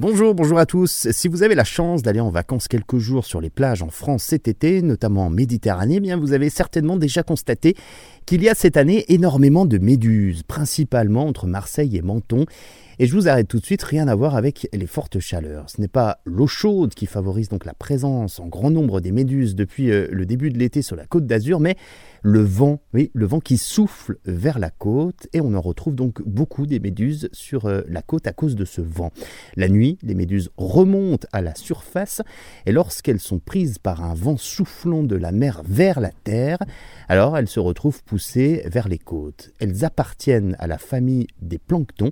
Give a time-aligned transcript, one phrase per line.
[0.00, 1.08] Bonjour, bonjour à tous.
[1.10, 4.22] Si vous avez la chance d'aller en vacances quelques jours sur les plages en France
[4.22, 7.74] cet été, notamment en Méditerranée, eh bien vous avez certainement déjà constaté
[8.24, 12.46] qu'il y a cette année énormément de méduses, principalement entre Marseille et Menton.
[13.00, 15.70] Et je vous arrête tout de suite, rien à voir avec les fortes chaleurs.
[15.70, 19.54] Ce n'est pas l'eau chaude qui favorise donc la présence en grand nombre des méduses
[19.54, 21.76] depuis euh, le début de l'été sur la côte d'Azur, mais
[22.22, 26.66] le vent, le vent qui souffle vers la côte, et on en retrouve donc beaucoup
[26.66, 29.12] des méduses sur euh, la côte à cause de ce vent.
[29.54, 32.20] La nuit, les méduses remontent à la surface,
[32.66, 36.58] et lorsqu'elles sont prises par un vent soufflant de la mer vers la terre,
[37.08, 39.52] alors elles se retrouvent poussées vers les côtes.
[39.60, 42.10] Elles appartiennent à la famille des planctons,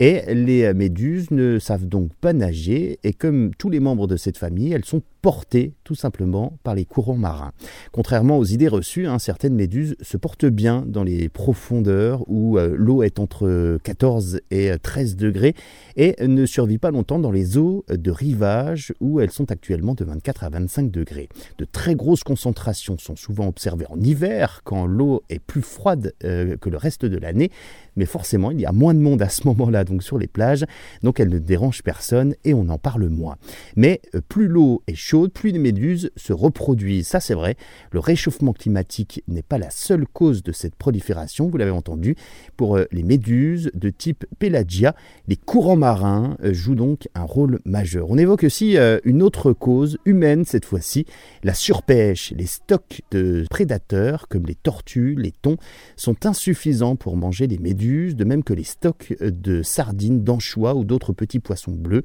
[0.00, 4.38] et les méduses ne savent donc pas nager et comme tous les membres de cette
[4.38, 7.52] famille, elles sont portées tout simplement par les courants marins.
[7.92, 12.74] Contrairement aux idées reçues, hein, certaines méduses se portent bien dans les profondeurs où euh,
[12.76, 15.54] l'eau est entre 14 et 13 degrés
[15.96, 20.04] et ne survit pas longtemps dans les eaux de rivage où elles sont actuellement de
[20.04, 21.28] 24 à 25 degrés.
[21.58, 26.56] De très grosses concentrations sont souvent observées en hiver quand l'eau est plus froide euh,
[26.56, 27.50] que le reste de l'année,
[27.96, 30.64] mais forcément il y a moins de monde à ce moment-là donc sur les plages,
[31.02, 33.36] donc elle ne dérange personne et on en parle moins.
[33.76, 37.08] Mais euh, plus l'eau est chaude, plus les méduses se reproduisent.
[37.08, 37.56] Ça c'est vrai,
[37.90, 42.16] le réchauffement climatique n'est pas la seule cause de cette prolifération, vous l'avez entendu.
[42.56, 44.94] Pour euh, les méduses de type Pelagia,
[45.26, 48.10] les courants marins euh, jouent donc un rôle majeur.
[48.10, 51.06] On évoque aussi une autre cause humaine cette fois-ci,
[51.42, 52.32] la surpêche.
[52.36, 55.56] Les stocks de prédateurs comme les tortues, les thons
[55.96, 60.84] sont insuffisants pour manger les méduses, de même que les stocks de sardines, d'anchois ou
[60.84, 62.02] d'autres petits poissons bleus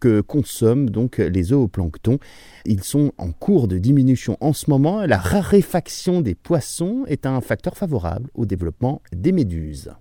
[0.00, 2.18] que consomment donc les zooplanctons.
[2.66, 5.06] Ils sont en cours de diminution en ce moment.
[5.06, 9.92] La raréfaction des poissons est un facteur favorable au développement des méduses.